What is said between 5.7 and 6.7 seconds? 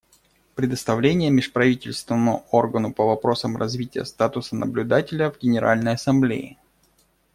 Ассамблее.